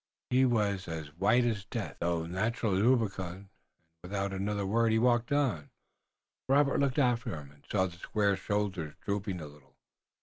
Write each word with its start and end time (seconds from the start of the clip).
He 0.31 0.45
was 0.45 0.87
as 0.87 1.13
white 1.13 1.45
as 1.45 1.63
death, 1.65 1.97
though 1.99 2.25
naturally 2.25 2.81
rubicund, 2.81 3.35
and 3.37 3.49
without 4.01 4.33
another 4.33 4.65
word 4.65 4.91
he 4.91 4.97
walked 4.97 5.31
on. 5.31 5.69
Robert 6.49 6.79
looked 6.79 6.97
after 6.97 7.35
him 7.39 7.51
and 7.51 7.63
saw 7.71 7.85
the 7.85 7.97
square 7.99 8.35
shoulders 8.35 8.95
drooping 9.05 9.39
a 9.39 9.45
little. 9.45 9.75